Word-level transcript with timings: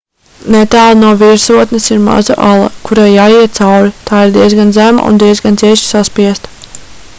netālu 0.53 0.95
no 1.01 1.09
virsotnes 1.19 1.89
ir 1.95 1.99
maza 2.05 2.37
ala 2.47 2.71
kurai 2.87 3.05
jāiet 3.11 3.55
cauri 3.59 3.93
tā 4.09 4.25
ir 4.29 4.35
diezgan 4.41 4.75
zema 4.81 5.07
un 5.11 5.23
diezgan 5.25 5.63
cieši 5.65 5.89
saspiesta 5.95 6.57